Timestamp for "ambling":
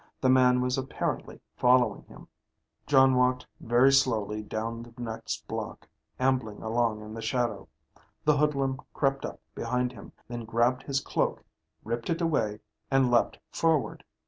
6.19-6.63